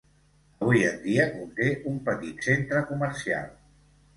[0.63, 3.53] Avui en dia conté un petit centre comercial.